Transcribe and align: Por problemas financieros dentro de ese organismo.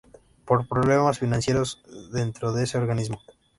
Por 0.45 0.67
problemas 0.67 1.19
financieros 1.19 1.83
dentro 2.11 2.53
de 2.53 2.63
ese 2.63 2.79
organismo. 2.79 3.21